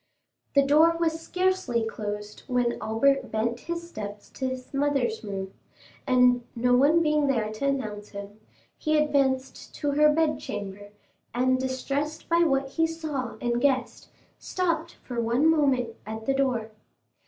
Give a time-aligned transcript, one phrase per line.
[0.55, 5.53] The door was scarcely closed when Albert bent his steps to his mother's room;
[6.07, 8.39] and, no one being there to announce him,
[8.75, 10.89] he advanced to her bedchamber,
[11.35, 14.09] and distressed by what he saw and guessed,
[14.39, 16.71] stopped for one moment at the door.